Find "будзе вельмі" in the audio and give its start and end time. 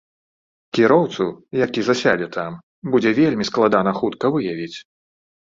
2.95-3.45